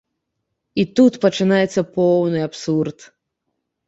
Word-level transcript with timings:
І 0.83 0.85
тут 0.99 1.19
пачынаецца 1.25 1.83
поўны 1.97 2.39
абсурд. 2.47 2.97